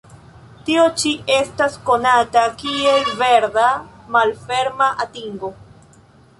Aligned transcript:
Tio 0.69 0.85
ĉi 1.01 1.11
estas 1.35 1.75
konata 1.89 2.47
kiel 2.63 3.07
'verda' 3.21 3.69
malferma 4.19 4.91
atingo. 5.09 5.57